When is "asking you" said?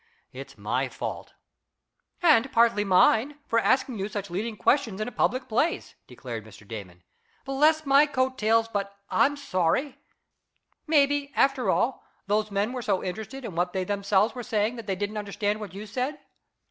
3.59-4.07